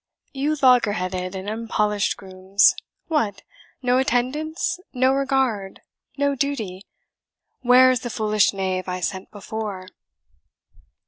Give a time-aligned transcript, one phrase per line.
[0.33, 2.73] You loggerheaded and unpolish'd grooms,
[3.07, 3.43] What,
[3.83, 5.79] no attendance, no regard,
[6.17, 6.87] no duty?
[7.61, 9.89] Where is the foolish knave I sent before?